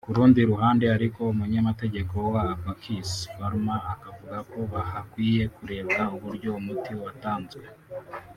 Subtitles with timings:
[0.05, 4.59] Ku rundi ruhande ariko umunyamategeko wa Abacus Pharma akavuga ko
[4.91, 7.65] hakwiye kurebwa uburyo umuti watanzwe